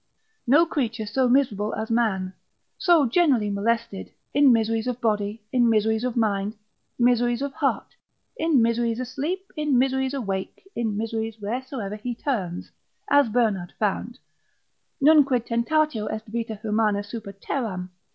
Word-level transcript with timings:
No 0.47 0.65
creature 0.65 1.05
so 1.05 1.29
miserable 1.29 1.75
as 1.75 1.91
man, 1.91 2.33
so 2.75 3.05
generally 3.05 3.51
molested, 3.51 4.09
in 4.33 4.51
miseries 4.51 4.87
of 4.87 4.99
body, 4.99 5.43
in 5.51 5.69
miseries 5.69 6.03
of 6.03 6.17
mind, 6.17 6.55
miseries 6.97 7.43
of 7.43 7.53
heart, 7.53 7.95
in 8.35 8.63
miseries 8.63 8.99
asleep, 8.99 9.51
in 9.55 9.77
miseries 9.77 10.15
awake, 10.15 10.67
in 10.75 10.97
miseries 10.97 11.39
wheresoever 11.39 11.97
he 11.97 12.15
turns, 12.15 12.71
as 13.11 13.29
Bernard 13.29 13.73
found, 13.77 14.17
Nunquid 14.99 15.45
tentatio 15.45 16.07
est 16.07 16.25
vita 16.33 16.55
humana 16.55 17.03
super 17.03 17.31
terram? 17.33 17.91